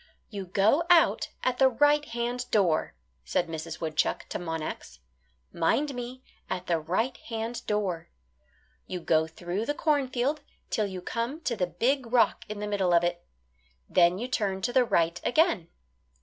"You 0.31 0.45
go 0.47 0.83
out 0.89 1.29
at 1.43 1.59
the 1.59 1.69
right 1.69 2.03
hand 2.03 2.49
door," 2.49 2.95
said 3.23 3.47
Mrs. 3.47 3.79
Woodchuck 3.79 4.27
to 4.29 4.39
Monax; 4.39 4.97
"mind 5.53 5.93
me, 5.93 6.23
at 6.49 6.65
the 6.65 6.79
right 6.79 7.15
hand 7.17 7.63
door. 7.67 8.09
You 8.87 8.99
go 8.99 9.27
through 9.27 9.67
the 9.67 9.75
cornfield 9.75 10.41
'till 10.71 10.87
you 10.87 11.03
come 11.03 11.39
to 11.41 11.55
the 11.55 11.67
big 11.67 12.11
rock 12.11 12.45
in 12.49 12.59
the 12.59 12.67
middle 12.67 12.95
of 12.95 13.03
it. 13.03 13.23
Then 13.87 14.17
you 14.17 14.27
turn 14.27 14.63
to 14.63 14.73
the 14.73 14.85
right 14.85 15.21
again." 15.23 15.67